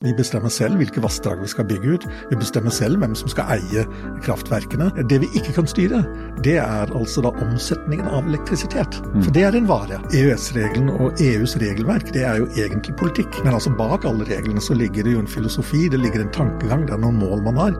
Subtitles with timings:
[0.00, 2.04] Vi bestemmer selv hvilke vassdrag vi skal bygge ut.
[2.30, 3.82] Vi bestemmer selv hvem som skal eie
[4.24, 4.86] kraftverkene.
[5.10, 5.98] Det vi ikke kan styre,
[6.40, 8.96] det er altså da omsetningen av elektrisitet.
[9.18, 9.98] For det er en vare.
[10.16, 13.42] EØS-reglene og EUs regelverk, det er jo egentlig politikk.
[13.44, 16.88] Men altså bak alle reglene så ligger det jo en filosofi, det ligger en tankegang,
[16.88, 17.76] det er noen mål man har.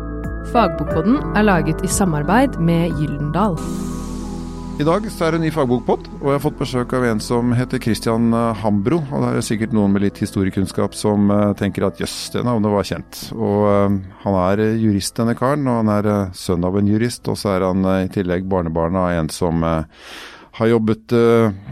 [0.53, 3.57] Fagbokpodden er laget i samarbeid med Gyldendal.
[4.81, 7.19] I dag så er det en ny fagbokpod, og jeg har fått besøk av en
[7.21, 9.03] som heter Christian Hambro.
[9.13, 12.73] og Det er sikkert noen med litt historiekunnskap som uh, tenker at jøss, det navnet
[12.73, 13.19] var kjent.
[13.37, 17.29] Og uh, Han er jurist, denne karen, og han er sønn av en jurist.
[17.29, 21.13] Og så er han i tillegg barnebarn av en som har jobbet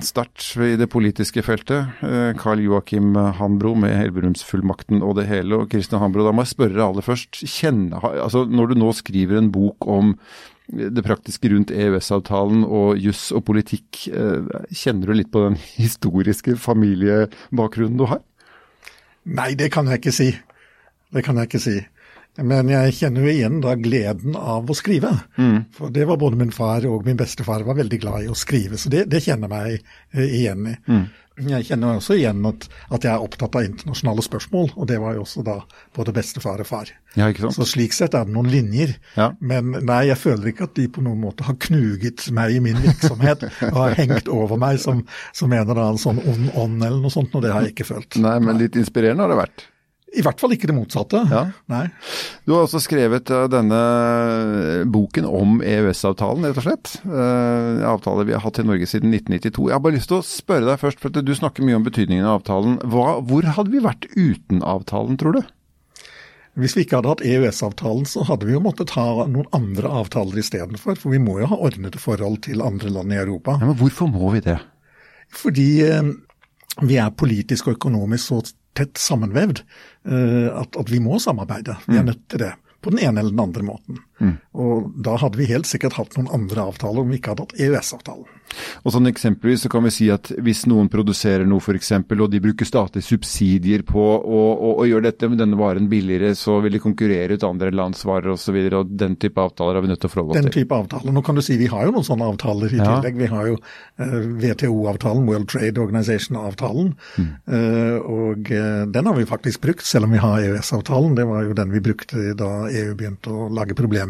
[0.05, 2.05] sterkt i det politiske feltet.
[2.41, 5.63] Carl Joakim Hambro med Helberumsfullmakten og det hele.
[5.63, 7.41] Og Christian Hambro, da må jeg spørre aller først.
[7.41, 10.13] Kjenne, altså Når du nå skriver en bok om
[10.69, 14.05] det praktiske rundt EØS-avtalen og juss og politikk.
[14.69, 18.21] Kjenner du litt på den historiske familiebakgrunnen du har?
[19.29, 20.29] Nei, det kan jeg ikke si.
[21.13, 21.79] Det kan jeg ikke si.
[22.39, 25.10] Men jeg kjenner jo igjen da gleden av å skrive.
[25.41, 25.65] Mm.
[25.75, 28.79] For det var både min far og min bestefar var veldig glad i å skrive,
[28.79, 29.80] så det, det kjenner jeg
[30.15, 30.77] meg igjen i.
[30.87, 31.09] Mm.
[31.47, 35.15] Jeg kjenner også igjen at, at, jeg er opptatt av internasjonale spørsmål, og det var
[35.17, 35.61] jo også da
[35.97, 36.91] både bestefar og far.
[37.15, 37.57] Ja, ikke sant?
[37.57, 38.97] Så slik sett er det noen linjer.
[39.17, 39.31] Ja.
[39.39, 42.79] Men nei, jeg føler ikke at de på noen måte har knuget meg i min
[42.83, 45.05] virksomhet og har hengt over meg som,
[45.37, 47.91] som en eller annen sånn ond ånd eller noe sånt, og det har jeg ikke
[47.95, 48.21] følt.
[48.23, 49.69] Nei, men litt inspirerende har det vært?
[50.16, 51.20] I hvert fall ikke det motsatte.
[51.28, 51.42] Ja.
[51.68, 51.84] Nei.
[52.48, 53.80] Du har også skrevet denne
[54.88, 56.95] boken om EØS-avtalen, rett og slett.
[57.04, 59.68] Uh, avtale vi har hatt i Norge siden 1992.
[59.68, 62.24] Jeg har bare lyst til å spørre deg først, for du snakker mye om betydningen
[62.24, 62.79] av avtalen.
[62.88, 65.42] Hva, hvor hadde vi vært uten avtalen, tror du?
[66.59, 70.41] Hvis vi ikke hadde hatt EØS-avtalen, så hadde vi jo måttet ha noen andre avtaler
[70.41, 70.97] istedenfor.
[70.98, 73.59] For vi må jo ha ordnede forhold til andre land i Europa.
[73.60, 74.56] Ja, men hvorfor må vi det?
[75.36, 75.69] Fordi
[76.88, 78.41] vi er politisk og økonomisk så
[78.77, 79.62] tett sammenvevd
[80.09, 81.75] at, at, vi må samarbeide.
[81.88, 82.53] Vi er nødt til det.
[82.81, 83.99] På den ene eller den andre måten.
[84.19, 84.34] Mm.
[84.59, 87.61] Og da hadde vi helt sikkert hatt noen andre avtaler om vi ikke hadde hatt
[87.62, 88.34] EØS-avtalen.
[88.87, 92.32] Og sånn Eksempelvis så kan vi si at hvis noen produserer noe for eksempel, og
[92.32, 96.59] de bruker statlige subsidier på å, å, å gjøre dette med denne varen billigere, så
[96.65, 98.56] vil de konkurrere ut andre lands varer osv.
[98.59, 100.48] Og, så og den type avtaler har vi nødt til å forholde oss til.
[100.48, 101.15] Den type avtaler.
[101.15, 102.88] Nå kan du si vi har jo noen sånne avtaler i ja.
[102.88, 103.19] tillegg.
[103.21, 106.92] Vi har jo uh, WTO-avtalen, World Trade Organization-avtalen.
[107.19, 107.31] Mm.
[107.48, 111.16] Uh, og uh, den har vi faktisk brukt, selv om vi har EØS-avtalen.
[111.19, 114.07] Det var jo den vi brukte da EU begynte å lage problemer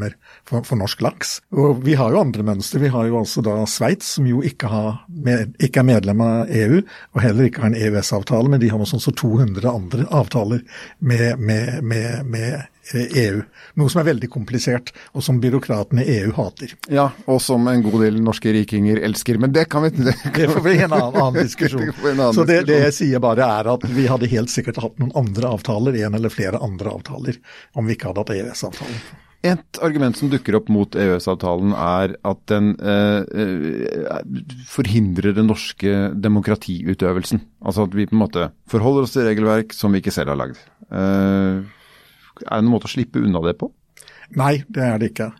[0.49, 1.35] for, for norsk laks.
[1.55, 2.83] Og vi har jo andre mønster.
[2.83, 6.51] Vi har jo altså da Sveits, som jo ikke, har, med, ikke, er medlem av
[6.63, 6.81] EU,
[7.15, 10.65] og heller ikke har en EØS-avtale, men de har også sånn som 200 andre avtaler
[10.99, 13.43] med, med, med, med EU.
[13.79, 16.75] Noe som er veldig komplisert, og som byråkratene i EU hater.
[16.93, 19.39] Ja, og som en god del norske rikinger elsker.
[19.41, 21.89] Men det kan vi Det, det får bli en annen, annen diskusjon.
[21.89, 22.69] annen Så det, diskusjon.
[22.73, 26.19] det jeg sier bare er at vi hadde helt sikkert hatt noen andre avtaler, en
[26.19, 27.41] eller flere andre avtaler,
[27.75, 29.01] om vi ikke hadde hatt EØS-avtalen.
[29.47, 33.23] Et argument som dukker opp mot EØS-avtalen er at den eh,
[34.67, 37.45] forhindrer den norske demokratiutøvelsen.
[37.63, 40.41] Altså at vi på en måte forholder oss til regelverk som vi ikke selv har
[40.43, 40.59] lagd.
[40.91, 43.71] Eh, er det noen måte å slippe unna det på?
[44.39, 45.31] Nei, det er det ikke.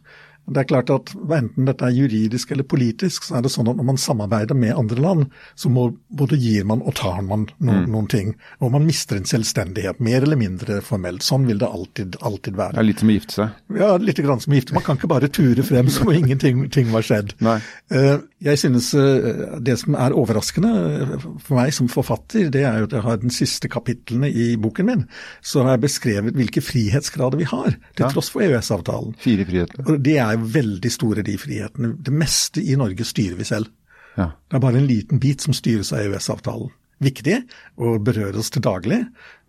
[0.49, 3.77] Det er klart at Enten dette er juridisk eller politisk, så er det sånn at
[3.77, 7.85] når man samarbeider med andre land, så må, både gir man og tar man noen,
[7.85, 7.91] Mm.
[7.93, 8.35] noen ting.
[8.61, 11.23] Og man mister en selvstendighet, mer eller mindre formelt.
[11.23, 13.51] Sånn vil det alltid, alltid Det er litt som å gifte seg.
[13.79, 14.73] Ja, litt grann som gifte.
[14.75, 17.35] Man kan ikke bare ture frem som om ingenting ting var skjedd.
[17.41, 17.61] Nei.
[17.91, 22.85] Eh, Jeg synes eh, det som er overraskende for meg som forfatter, det er jo
[22.89, 25.03] at jeg har den siste kapitlene i boken min,
[25.43, 28.11] så har jeg beskrevet hvilke frihetsgrader vi har, til Ja.
[28.13, 29.17] tross for EØS-avtalen.
[29.19, 29.83] Fire friheter.
[29.89, 31.95] Og det er jo veldig store, de frihetene.
[32.05, 33.71] Det meste i Norge styrer vi selv.
[34.19, 34.33] Ja.
[34.49, 36.75] Det er bare en liten bit som styres av EØS-avtalen.
[36.99, 37.37] Viktig
[37.79, 39.05] og berører oss til daglig,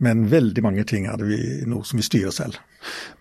[0.06, 2.60] men veldig mange ting er det vi, noe som vi styrer selv.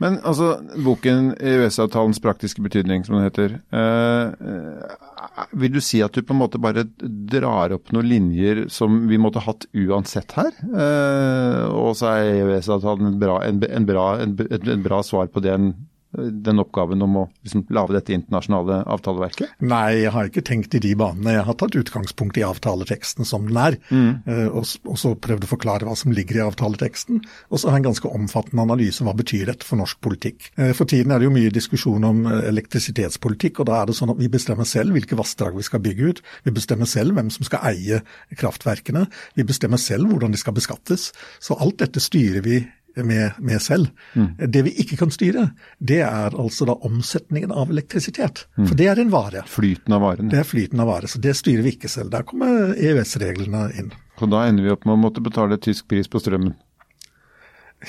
[0.03, 3.57] Men altså, boken 'EØS-avtalens praktiske betydning', som den heter.
[3.73, 8.67] Eh, eh, vil du si at du på en måte bare drar opp noen linjer
[8.69, 10.53] som vi måtte hatt uansett her?
[10.61, 15.41] Eh, og så er EØS-avtalen en bra, en, en, bra, en, en bra svar på
[15.41, 15.73] den,
[16.19, 19.59] den oppgaven om å liksom, lage dette internasjonale avtaleverket?
[19.65, 21.37] Nei, jeg har ikke tenkt i de banene.
[21.39, 24.11] Jeg har tatt utgangspunkt i avtaleteksten som den er, mm.
[24.53, 27.23] og, og så prøvd å forklare hva som ligger i avtaleteksten.
[27.51, 30.51] Og så har jeg en ganske omfattende analyse hva betyr dette for norsk politikk.
[30.57, 33.99] Eh, For tiden er det jo mye diskusjon om eh, elektrisitetspolitikk, og da er det
[33.99, 36.25] sånn at vi bestemmer selv hvilke vassdrag vi skal bygge ut.
[36.47, 38.03] Vi bestemmer selv hvem som skal eie
[38.39, 39.07] kraftverkene.
[39.39, 41.11] Vi bestemmer selv hvordan de skal beskattes.
[41.43, 42.63] Så alt dette styrer vi
[43.07, 43.91] med, med selv.
[44.39, 45.49] Det vi ikke kan styre,
[45.79, 48.47] det er altså da omsetningen av elektrisitet.
[48.59, 49.45] For det er en vare.
[49.51, 50.31] Flyten av varen.
[50.33, 52.13] Det er flyten av vare, så det styrer vi ikke selv.
[52.15, 53.93] Der kommer EØS-reglene inn.
[54.19, 56.57] Og da ender vi opp med å måtte betale tysk pris på strømmen.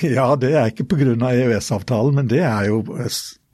[0.04, 1.16] Ja, det er ikke pga.
[1.30, 2.84] EØS-avtalen, men det er jo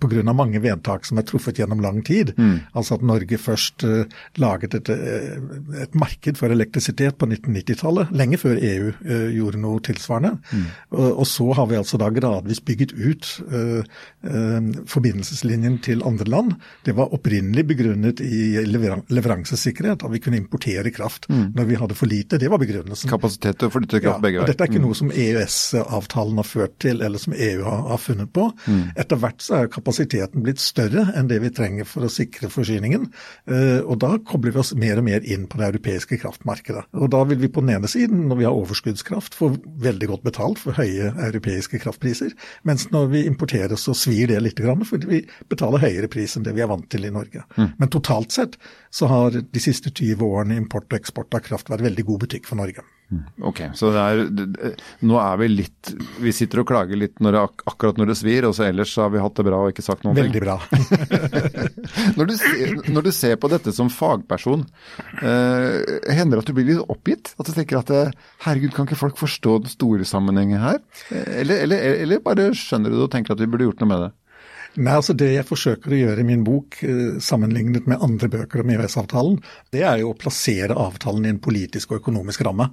[0.00, 0.22] pga.
[0.32, 2.32] mange vedtak som er truffet gjennom lang tid.
[2.36, 2.60] Mm.
[2.76, 4.04] Altså at Norge først uh,
[4.36, 9.80] laget et, uh, et, marked for elektrisitet på 1990-tallet, lenge før EU uh, gjorde noe
[9.84, 10.36] tilsvarende.
[10.52, 10.66] Mm.
[10.90, 13.26] Og, og, så har vi altså da gradvis bygget ut
[14.90, 16.52] forbindelseslinjen til andre land.
[16.86, 21.52] Det var opprinnelig begrunnet i leveran leveransesikkerhet, at vi kunne importere kraft mm.
[21.56, 22.38] når vi hadde for lite.
[22.40, 23.10] Det var begrunnelsen.
[23.10, 24.50] Kapasitet til å flytte kraft ja, begge veier.
[24.50, 24.86] Dette er ikke mm.
[24.86, 28.48] noe som EØS-avtalen har ført til, eller som EU har, har funnet på.
[28.66, 28.82] Mm.
[29.04, 33.06] Etter hvert så er kapasiteten blitt større enn det vi trenger for å sikre forsyningen.
[33.46, 36.88] Eh, og da kobler vi oss mer og mer inn på det europeiske kraftmarkedet.
[36.98, 39.52] Og da vil vi på den ene siden, når vi har overskuddskraft, få
[39.82, 42.34] veldig godt betalt for høye europeiske kraftpriser.
[42.66, 46.56] Mens når vi importerer, så svir det litt, fordi vi betaler høyere pris enn det
[46.56, 47.44] vi er vant til i Norge.
[47.56, 47.76] Mm.
[47.78, 48.58] Men totalt sett
[48.90, 52.48] så har de siste 20 årene import og eksport av kraft vært veldig god butikk
[52.48, 52.82] for Norge.
[53.46, 54.24] Ok, så er,
[55.06, 58.48] nå er vi litt Vi sitter og klager litt når det, akkurat når det svir,
[58.48, 60.16] og så ellers har vi hatt det bra og ikke sagt noe.
[60.16, 60.56] Veldig bra.
[62.18, 62.34] når, du,
[62.90, 64.66] når, du, ser på dette som fagperson,
[65.22, 65.78] eh,
[66.18, 67.36] hender det at du blir litt oppgitt?
[67.38, 68.12] At du tenker at eh,
[68.48, 70.82] herregud, kan ikke folk forstå den store sammenhengen her?
[71.14, 74.06] Eller, eller, eller bare skjønner du det og tenker at vi burde gjort noe med
[74.08, 74.12] det?
[74.76, 78.62] Nei, altså Det jeg forsøker å gjøre i min bok, eh, sammenlignet med andre bøker
[78.62, 79.38] om EØS-avtalen,
[79.72, 82.70] det er jo å plassere avtalen i en politisk og økonomisk ramme.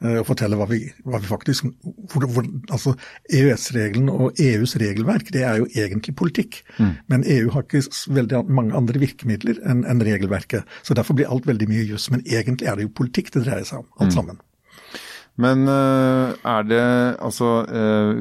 [0.00, 2.94] Eh, og fortelle hva vi, hva vi faktisk hvor, hvor, altså
[3.28, 6.62] EØS-reglene og EUs regelverk det er jo egentlig politikk.
[6.78, 6.94] Mm.
[7.12, 10.64] Men EU har ikke veldig mange andre virkemidler enn en regelverket.
[10.86, 12.08] Så derfor blir alt veldig mye juss.
[12.14, 14.40] Men egentlig er det jo politikk det dreier seg om, alt mm.
[15.40, 16.84] Men uh, er det
[17.22, 18.12] altså uh,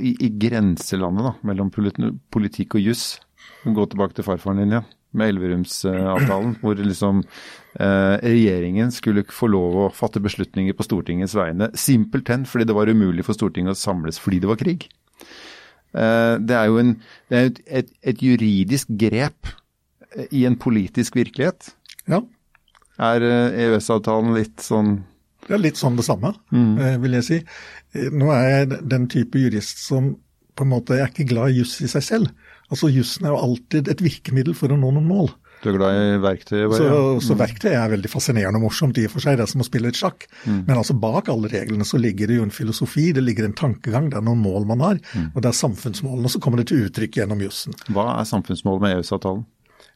[0.00, 3.04] i, i, grenselandet da, mellom politikk og juss,
[3.64, 4.82] gå tilbake til farfaren din, ja,
[5.14, 7.20] med Elverumsavtalen, hvor liksom
[7.78, 12.90] eh, regjeringen skulle få lov å fatte beslutninger på Stortingets vegne simpelthen fordi det var
[12.90, 14.88] umulig for Stortinget å samles fordi det var krig.
[15.94, 16.92] det er jo en,
[17.30, 19.54] det er et, et, et juridisk grep
[20.34, 21.70] i en politisk virkelighet.
[22.10, 22.24] Ja.
[22.98, 24.96] Er EØS-avtalen litt sånn
[25.48, 26.74] det er litt sånn det samme, mm.
[26.80, 27.40] Eh, vil jeg si.
[27.94, 30.14] Eh, nå er jeg den type jurist som
[30.54, 32.50] på en måte er ikke glad i juss i seg selv.
[32.72, 35.32] Altså Jussen er jo alltid et virkemiddel for å nå noen mål.
[35.64, 36.58] Du er glad i verktøy?
[36.68, 37.20] Bare, så, mm.
[37.24, 39.66] så verktøy er veldig fascinerende og morsomt i og for seg, det er som å
[39.66, 40.26] spille et sjakk.
[40.44, 40.58] Mm.
[40.68, 44.10] Men altså bak alle reglene så ligger det jo en filosofi, det ligger en tankegang,
[44.12, 45.00] det er noen mål man har.
[45.14, 45.30] Mm.
[45.32, 47.76] Og det er samfunnsmålene, og så kommer det til uttrykk gjennom jussen.
[47.88, 49.46] Hva er samfunnsmålet med EØS-avtalen?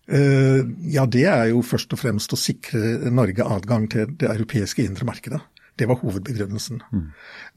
[0.08, 4.86] Uh, ja, det er jo først og fremst å sikre Norge adgang til det europeiske
[4.86, 5.42] indre markedet.
[5.78, 6.80] Det var hovedbegrunnelsen.
[6.90, 7.08] Mm.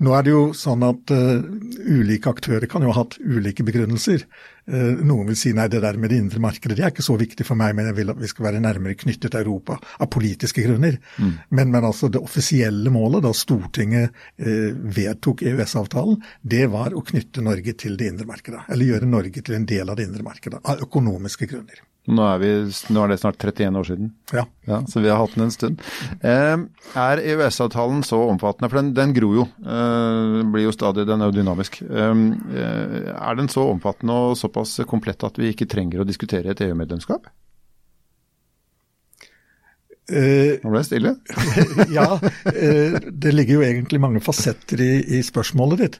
[0.05, 1.41] Nå er det jo sånn at uh,
[1.89, 4.27] ulike aktører kan jo ha hatt ulike begrunnelser.
[4.69, 7.17] Uh, noen vil si nei, det der med det indre markedet det er ikke så
[7.17, 10.11] viktig for meg, men jeg vil at vi skal være nærmere knyttet til Europa av
[10.13, 10.99] politiske grunner.
[11.17, 11.33] Mm.
[11.49, 14.69] Men, men, altså det offisielle målet da Stortinget uh,
[14.99, 18.67] vedtok EØS-avtalen, det var å knytte Norge til det indre markedet.
[18.69, 21.81] Eller gjøre Norge til en del av det indre markedet, av økonomiske grunner.
[22.09, 22.47] Nå er, vi,
[22.89, 24.41] nå er, det snart 31 år siden, ja.
[24.65, 25.83] ja så vi har hatt den en stund.
[26.25, 26.63] Eh,
[26.97, 31.29] er EØS-avtalen så omfattende, for den, den gror jo, eh, blir jo stadig, den er
[31.29, 31.77] jo dynamisk.
[31.85, 32.23] Eh,
[33.13, 37.29] er den så omfattende og såpass komplett at vi ikke trenger å diskutere et EU-medlemskap?
[40.11, 41.11] Uh, Nå ble det stille.
[41.97, 45.99] ja, uh, det ligger jo egentlig mange fasetter i, i spørsmålet ditt.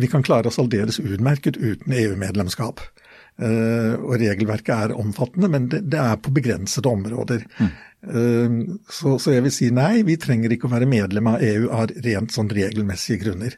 [0.00, 2.82] Vi kan klare oss aldeles utmerket uten EU-medlemskap.
[3.38, 7.44] Uh, og regelverket er omfattende, men det, er på begrensede områder.
[7.62, 7.68] Mm.
[8.08, 8.56] Uh,
[8.90, 11.92] så, så, jeg vil si nei, vi trenger ikke å være medlem av EU av
[12.02, 13.54] rent sånn regelmessige grunner.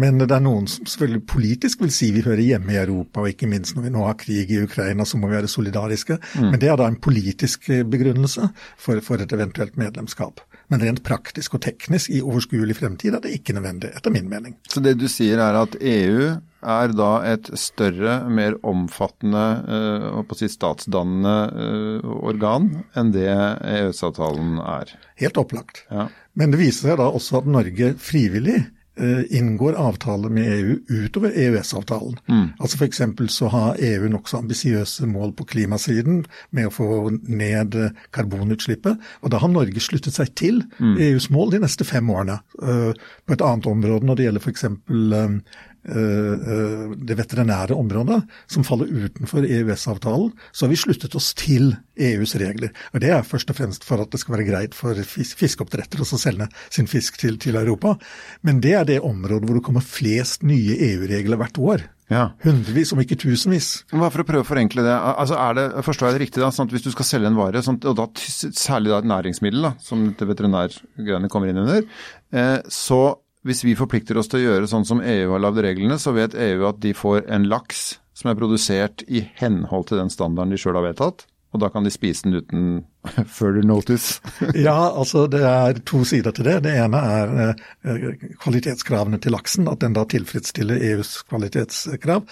[0.00, 3.34] Men det er noen som selvfølgelig politisk vil si vi hører hjemme i Europa, og
[3.34, 6.16] ikke minst når vi nå har krig i Ukraina, så må vi være solidariske.
[6.40, 6.48] Mm.
[6.48, 8.48] Men det er da en politisk begrunnelse
[8.80, 10.40] for, for et eventuelt medlemskap.
[10.72, 14.56] Men rent praktisk og teknisk i overskuelig fremtid er det ikke nødvendig, etter min mening.
[14.68, 19.44] Så det du sier er at EU er da et større, mer omfattende
[20.18, 24.96] og på sitt statsdannende uh, organ enn det EØS-avtalen er?
[25.22, 25.84] Helt opplagt.
[25.92, 26.08] Ja.
[26.38, 28.58] Men det viser seg da også at Norge frivillig
[28.98, 32.18] uh, inngår avtaler med EU utover EØS-avtalen.
[32.26, 32.44] Mm.
[32.58, 33.02] Altså F.eks.
[33.34, 36.90] så har EU nokså ambisiøse mål på klimasiden med å få
[37.22, 37.78] ned
[38.14, 38.98] karbonutslippet.
[39.22, 40.98] Og da har Norge sluttet seg til mm.
[41.06, 42.40] EUs mål de neste fem årene.
[42.58, 44.66] På et annet område når det gjelder f.eks.
[45.86, 48.18] Eh, eh, det veterinære området,
[48.50, 52.72] som faller utenfor EØS-avtalen, så har vi sluttet oss til EUs regler.
[52.92, 56.18] Og Det er først og fremst for at det skal være greit for fiskeoppdrettere å
[56.18, 57.96] selge sin fisk til, til, Europa.
[58.42, 61.86] Men det er det området hvor det kommer flest nye EU-regler hvert år.
[62.10, 62.32] Ja.
[62.42, 63.84] Hundrevis, om ikke tusenvis.
[63.92, 64.92] Bare for å prøve å forenkle det.
[64.92, 67.38] altså er det, Forstår jeg det riktig, da, sånn at hvis du skal selge en
[67.38, 71.84] vare, sånn, og da, særlig da et næringsmiddel, da, som det veterinærgreiene kommer inn under,
[72.32, 73.02] eh, så
[73.48, 76.36] hvis vi forplikter oss til å gjøre sånn som EU har lagd reglene, så vet
[76.36, 80.60] EU at de får en laks som er produsert i henhold til den standarden de
[80.60, 81.24] sjøl har vedtatt.
[81.54, 82.66] Og da kan de spise den uten
[83.26, 84.20] further notice.
[84.54, 86.58] ja, altså det er to sider til det.
[86.66, 92.26] Det ene er eh, kvalitetskravene til laksen, at den da tilfredsstiller EUs kvalitetskrav.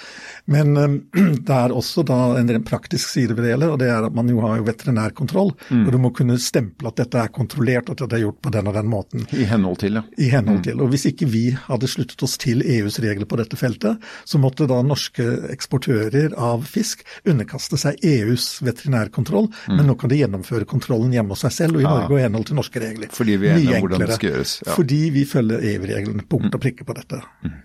[0.52, 0.96] Men eh,
[1.46, 4.16] det er også da en rent praktisk side ved det hele, og det er at
[4.16, 5.54] man jo har jo veterinærkontroll.
[5.70, 5.84] Mm.
[5.86, 8.70] Og du må kunne stemple at dette er kontrollert, at dette er gjort på den
[8.70, 9.26] og den måten.
[9.36, 10.04] I henhold til, ja.
[10.18, 10.66] I henhold mm.
[10.68, 10.82] til.
[10.84, 14.68] Og hvis ikke vi hadde sluttet oss til EUs regler på dette feltet, så måtte
[14.70, 19.76] da norske eksportører av fisk underkaste seg EUs veterinærkontroll, mm.
[19.76, 22.24] men nå kan de gjennomføre kontrollen hjemme hos seg selv og i Norge og i
[22.24, 23.12] henhold til norske regler.
[23.12, 24.54] Fordi vi er enige om hvordan det skal gjøres.
[24.64, 24.72] Ja.
[24.78, 27.20] Fordi vi følger EU-reglene punkt og prikke på dette.
[27.44, 27.56] Mm.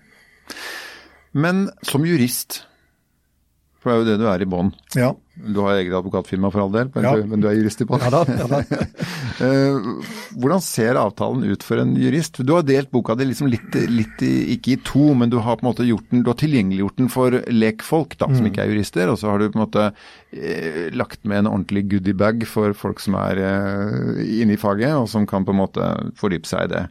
[1.32, 2.66] Men som jurist,
[3.80, 4.74] for det er jo det du er i bånn.
[4.98, 5.14] Ja.
[5.32, 7.12] Du har eget advokatfirma for all del, men, ja.
[7.16, 8.02] du, men du, er jurist i bånn.
[8.04, 8.62] Ja da, ja da.
[9.42, 9.86] Eh,
[10.38, 12.36] hvordan ser avtalen ut for en jurist?
[12.46, 15.64] Du har delt boka di liksom litt, litt, ikke i to, men du har på
[15.64, 18.50] en måte gjort den, du har tilgjengeliggjort den for lekfolk da, som mm.
[18.52, 19.10] ikke er jurister.
[19.10, 23.02] Og så har du på en måte eh, lagt med en ordentlig goodiebag for folk
[23.02, 26.72] som er eh, inne i faget, og som kan på en måte fordype seg i
[26.76, 26.86] det.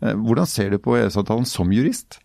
[0.00, 2.22] Eh, hvordan ser du på EØS-avtalen som jurist?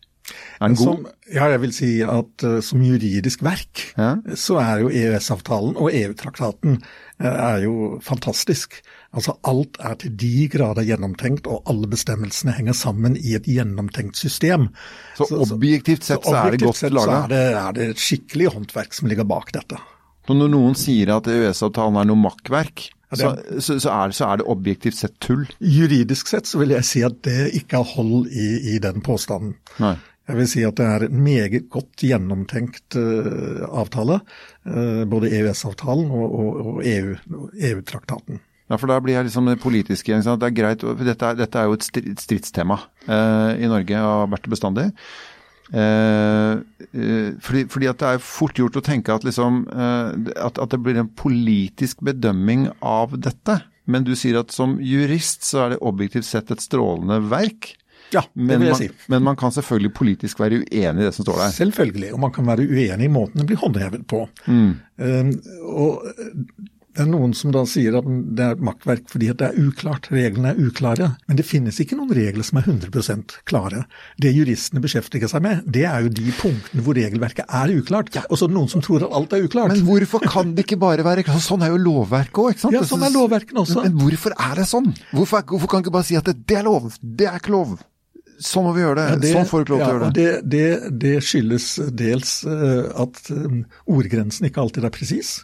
[0.60, 0.86] Er den god?
[0.86, 4.16] Som, ja, jeg vil si at uh, som juridisk verk ja?
[4.40, 8.80] så er jo EØS-avtalen og EU-traktaten uh, er jo fantastisk.
[9.16, 14.20] Altså Alt er til de grader gjennomtenkt, og alle bestemmelsene henger sammen i et gjennomtenkt
[14.20, 14.70] system.
[15.16, 17.06] Så, så objektivt sett så, så, er det godt laga?
[17.06, 19.80] Så er det, er det skikkelig håndverk som ligger bak dette.
[20.26, 24.42] Så når noen sier at EØS-avtalen er noe makkverk, så, så, så, er, så, er,
[24.42, 25.46] det objektivt sett tull?
[25.62, 29.56] Juridisk sett så vil jeg si at det ikke er hold i, i den påstanden.
[29.80, 29.96] Nei.
[30.26, 34.20] Jeg vil si at det er en meget godt gjennomtenkt uh, avtale.
[34.66, 38.40] Uh, både EØS-avtalen og, og, og EU-traktaten.
[38.40, 40.18] EU ja, for da blir jeg liksom det politiske.
[40.18, 41.86] Det er greit, dette dette er jo et
[42.18, 44.90] stridstema uh, i Norge og har vært det bestandig.
[45.66, 51.00] Fordi, fordi, at det er fort gjort å tenke at, liksom, at, at det blir
[51.02, 53.58] en politisk bedømming av dette.
[53.90, 57.74] Men du sier at som jurist så er det objektivt sett et strålende verk.
[58.14, 58.90] Ja, det vil jeg si.
[59.12, 61.58] Men man kan selvfølgelig politisk være uenig i det som står der?
[61.58, 64.26] Selvfølgelig, og man kan være uenig i måten det blir håndhevet på.
[64.46, 64.72] Mm.
[65.02, 65.34] Um,
[65.66, 66.06] og
[66.96, 70.54] det er noen som da sier at det er maktverk fordi det er uklart, reglene
[70.54, 71.10] er uklare.
[71.28, 73.82] Men det finnes ikke noen regler som er 100 klare.
[74.22, 78.14] Det juristene beskjeftiger seg med, det er jo de punktene hvor regelverket er uklart.
[78.16, 78.24] Ja.
[78.30, 79.74] Og så er det noen som tror at alt er uklart.
[79.74, 81.44] Men hvorfor kan det ikke bare være klart?
[81.44, 82.78] Sånn er jo lovverket òg, ikke sant?
[82.78, 83.82] Ja, sånn er lovverkene også.
[83.82, 84.88] Men, men hvorfor er det sånn?
[85.12, 87.58] Hvorfor, hvorfor kan du ikke bare si at det, det er lov, det er ikke
[87.58, 87.76] lov?
[88.44, 89.08] Sånn må vi gjøre det.
[89.10, 90.22] Ja, det sånn får du ikke lov til ja, å gjøre det.
[90.22, 90.94] Det, det.
[91.04, 93.62] det, skyldes dels uh, at um,
[93.98, 95.38] ordgrensen ikke alltid er presis.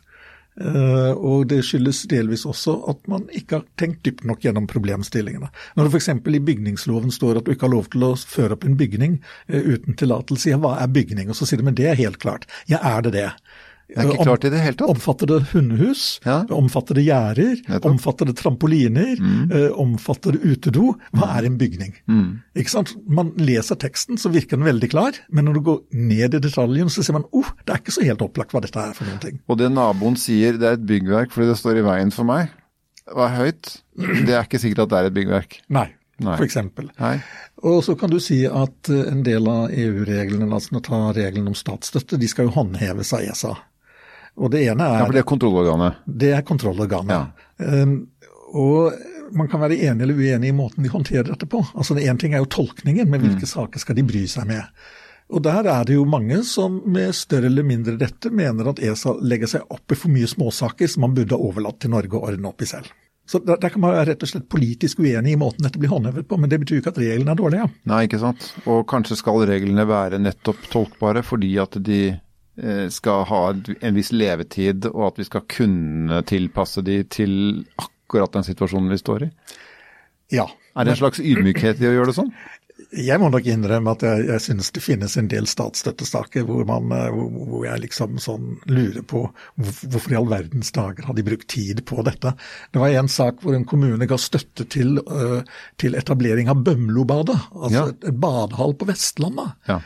[0.60, 5.48] Uh, og det skyldes delvis også at man ikke har tenkt dypt nok gjennom problemstillingene.
[5.80, 6.12] Når det f.eks.
[6.12, 9.96] i bygningsloven står at du ikke har lov til å føre opp en bygning uten
[9.98, 11.32] tillatelse, ja, hva er bygning?
[11.32, 12.50] Og så sier de men det er helt klart.
[12.70, 13.30] Ja, er det det?
[13.92, 14.92] Det er ikke klart i det hele tatt.
[14.94, 16.04] Omfatter det hundehus?
[16.24, 16.38] Ja.
[16.56, 17.60] Omfatter det gjerder?
[17.90, 19.20] Omfatter det trampoliner?
[19.20, 19.52] Mm.
[19.52, 20.94] Uh, omfatter det utedo?
[21.18, 21.94] Hva er en bygning?
[22.08, 22.30] Mm.
[22.56, 22.94] Ikke sant?
[23.12, 26.92] Man leser teksten, så virker den veldig klar, men når du går ned i detaljen,
[26.94, 29.22] så ser man oh, det er ikke så helt opplagt hva dette er for noen
[29.24, 29.42] ting.
[29.52, 32.54] Og det naboen sier, det er et byggverk fordi det står i veien for meg,
[33.12, 33.82] var høyt.
[33.98, 35.60] Det er ikke sikkert at det er et byggverk.
[35.74, 35.90] Nei.
[36.22, 36.36] Nei.
[36.38, 36.92] For eksempel.
[37.66, 41.58] Og så kan du si at eh, en del av EU-reglene, altså ta reglene om
[41.58, 43.56] statsstøtte, de skal jo håndheves av ESA.
[44.40, 46.04] Og det ene er Ja, for det er kontrollorganet?
[46.06, 47.46] Det er kontrollorganet.
[47.60, 47.84] Ja.
[47.84, 47.96] Um,
[48.52, 48.94] og
[49.36, 51.64] man kan være enig eller uenig i måten de håndterer dette på.
[51.76, 53.54] Altså Én ting er jo tolkningen, men hvilke mm.
[53.54, 54.64] saker skal de bry seg med?
[55.32, 59.16] Og Der er det jo mange som med større eller mindre rette mener at ESA
[59.24, 62.26] legger seg opp i for mye småsaker som man burde ha overlatt til Norge å
[62.28, 62.92] ordne opp i selv.
[63.32, 65.94] Så der, der, kan man være rett og slett politisk uenig i måten dette blir
[65.94, 67.68] håndhevet på, men det betyr jo ikke at reglene er dårlige.
[67.88, 68.50] Nei, ikke sant.
[68.66, 72.02] Og kanskje skal reglene være nettopp tolkbare fordi at de
[72.94, 77.34] skal ha en viss levetid, og at vi skal kunne tilpasse de til
[77.82, 79.30] akkurat den situasjonen vi står i?
[80.32, 80.48] Ja.
[80.76, 82.34] Er det en slags ydmykhet i å gjøre det sånn?
[82.96, 86.90] Jeg må nok innrømme at jeg, jeg synes det finnes en del statsstøttesaker hvor, man,
[86.96, 89.24] eh, hvor, hvor jeg liksom sånn lurer på
[89.60, 92.34] hvorfor i all verdens dager har de brukt tid på dette.
[92.72, 95.40] Det var en sak hvor en kommune ga støtte til, uh,
[95.82, 97.88] til etablering av Bømlobadet, altså ja.
[98.12, 99.56] et badehall på Vestlandet.
[99.70, 99.82] Ja.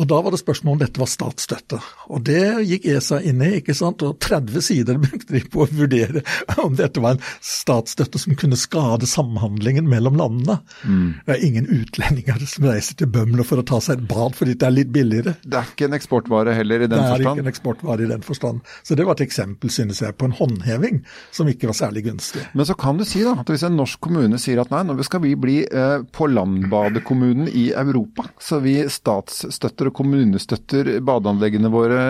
[0.00, 1.80] Og da var det spørsmål om dette var statsstøtte.
[2.08, 4.00] Og det gikk ESA inn i, ikke sant.
[4.06, 6.22] Og 30 sider brukte de på å vurdere
[6.60, 10.60] om dette var en statsstøtte som kunne skade samhandlingen mellom landene.
[10.84, 11.20] Mm.
[11.26, 14.56] Det er ingen utlendinger som reiser til Bømlo for å ta seg et bad fordi
[14.56, 15.36] det er litt billigere.
[15.44, 17.20] Det er ikke en eksportvare heller i den forstand?
[17.20, 18.72] Det er ikke en eksportvare i den forstand.
[18.86, 21.02] Så det var et eksempel, synes jeg, på en håndheving
[21.36, 22.46] som ikke var særlig gunstig.
[22.56, 24.96] Men så kan du si da, at hvis en norsk kommune sier at nei, nå
[25.04, 32.02] skal vi bli eh, på landbadekommunen i Europa, så vi statsstøtter og kommunestøtter badeanleggene våre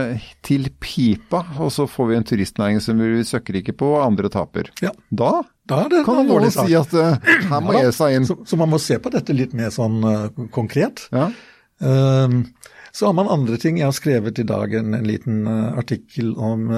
[0.47, 4.31] til pipa, og så får vi en turistnæring som vi søkker ikke på, og andre
[4.33, 4.71] taper.
[4.85, 4.93] Ja.
[5.09, 5.33] Da,
[5.71, 7.17] da det kan noen si at uh,
[7.51, 8.29] her må ja, ESA inn.
[8.29, 11.07] Så, så, man må se på dette litt mer sånn uh, konkret.
[11.15, 11.31] Ja.
[11.81, 12.43] Uh,
[12.93, 13.79] så har man andre ting.
[13.81, 16.69] Jeg har skrevet i dag en, en liten uh, artikkel om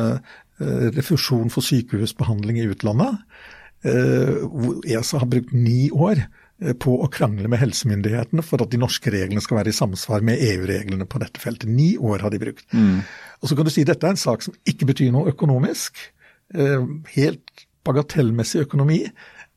[0.62, 3.16] refusjon for sykehusbehandling i utlandet.
[3.82, 6.41] ESA har brukt ni år Eh,
[6.82, 10.42] på å krangle med helsemyndighetene for at de norske reglene skal være i samsvar med
[10.42, 11.70] EU-reglene på dette feltet.
[11.70, 12.66] Ni år har de brukt.
[12.72, 13.02] Mm.
[13.42, 15.98] Og så kan du si dette er en sak som ikke betyr noe økonomisk.
[16.54, 16.84] Eh,
[17.16, 19.00] helt bagatellmessig økonomi.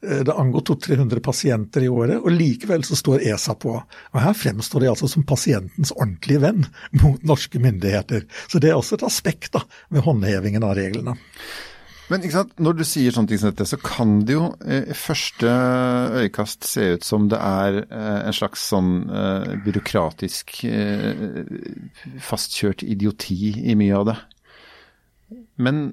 [0.06, 3.76] Eh, det angår 200-300 pasienter i året, og likevel så står ESA på.
[4.14, 6.66] Og Her fremstår de altså som pasientens ordentlige venn
[7.04, 8.26] mot norske myndigheter.
[8.48, 11.18] Så det er også et aspekt da, ved håndhevingen av reglene.
[12.12, 12.22] Men
[12.62, 15.50] når du sier sånne ting som dette, så kan det jo i eh, første
[16.22, 20.54] øyekast se ut som det er eh, en slags sånn eh, byråkratisk
[22.22, 24.18] fastkjørt idioti i mye av det.
[25.58, 25.88] Men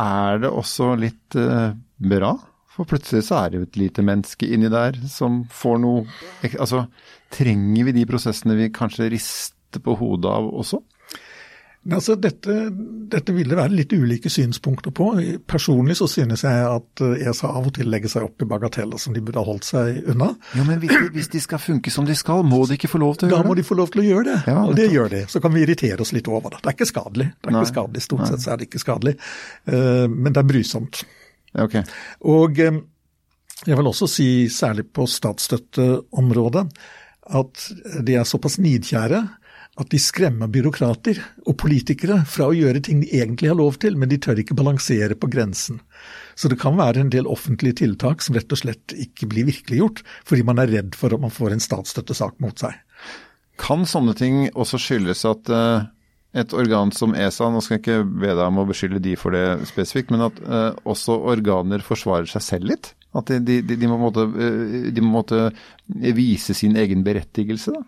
[0.00, 2.32] er det også litt bra?
[2.72, 6.06] For plutselig så er det jo et lite menneske inni der som får noe
[6.54, 6.86] Altså,
[7.32, 10.80] trenger vi de prosessene vi kanskje rister på hodet av også?
[11.90, 12.54] Altså, dette,
[13.10, 15.08] dette, vil det være litt ulike synspunkter på.
[15.50, 19.16] Personlig så synes jeg at ESA av og til legger seg opp i bagateller som
[19.16, 20.28] de burde ha holdt seg unna.
[20.54, 23.18] Ja, Men hvis, hvis, de skal funke som de skal, må de ikke få lov
[23.18, 23.48] til å gjøre det?
[23.48, 25.24] Da må de få lov til å gjøre det, ja, og det gjør de.
[25.34, 26.62] Så kan vi irritere oss litt over det.
[26.62, 27.28] Det er ikke skadelig.
[27.34, 27.64] Det er Nei.
[27.64, 28.06] ikke skadelig.
[28.06, 29.18] Stort sett så er det ikke skadelig,
[29.74, 31.02] uh, men det er brysomt.
[31.66, 31.82] Okay.
[32.30, 32.82] Og um,
[33.66, 36.66] jeg vil også si, særlig på statsstøtteområdet,
[37.42, 37.68] at
[38.06, 39.26] de er såpass nidkjære
[39.80, 41.16] at de skremmer byråkrater
[41.48, 44.56] og politikere fra å gjøre ting de egentlig har lov til, men de tør ikke
[44.58, 45.80] balansere på grensen.
[46.36, 50.02] Så det kan være en del offentlige tiltak som rett og slett ikke blir virkeliggjort,
[50.28, 52.76] fordi man er redd for at man får en statsstøttesak mot seg.
[53.60, 55.88] Kan sånne ting også skyldes at uh,
[56.36, 59.32] et organ som ESA, nå skal jeg ikke be deg om å beskylde de for
[59.36, 62.92] det spesifikt, men at uh, også organer forsvarer seg selv litt?
[63.16, 65.48] At de, de, de, må, måtte, uh, de må måtte
[65.88, 67.84] vise sin egen berettigelse, da?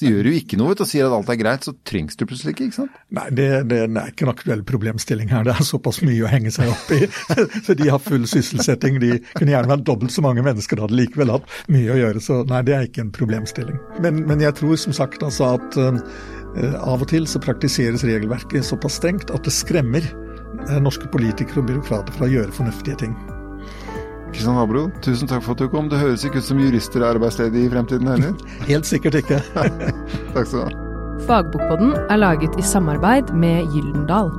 [0.00, 2.22] Så gjør du ikke noe vet, og sier at alt er greit, så trengs du
[2.24, 2.94] plutselig ikke, ikke sant?
[3.12, 5.44] Nei, det, det, er ikke en aktuell problemstilling her.
[5.44, 7.02] Det er såpass mye å henge seg opp i.
[7.66, 8.96] så de har full sysselsetting.
[9.02, 12.22] De kunne gjerne vært dobbelt så mange mennesker, hadde likevel hatt mye å gjøre.
[12.24, 13.76] Så nei, det er ikke en problemstilling.
[14.00, 16.00] Men, men jeg tror som sagt altså at uh,
[16.80, 21.68] av og til så praktiseres regelverket såpass strengt at det skremmer uh, norske politikere og
[21.74, 23.18] byråkrater fra å gjøre fornuftige ting.
[24.40, 25.90] Kristian Habro, tusen takk for at du kom.
[25.92, 28.32] Det høres ikke ut som jurister er arbeidsledige i fremtiden heller?
[28.70, 29.42] Helt sikkert ikke.
[30.32, 30.70] takk skal du ha.
[31.28, 34.32] Fagbokpodden er laget i samarbeid med Gyldendal.